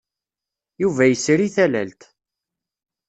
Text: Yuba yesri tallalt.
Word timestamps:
Yuba 0.81 1.03
yesri 1.07 1.49
tallalt. 1.55 2.01